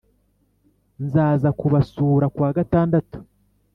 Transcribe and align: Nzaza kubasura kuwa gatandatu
Nzaza 1.03 1.49
kubasura 1.59 2.25
kuwa 2.33 2.49
gatandatu 2.57 3.17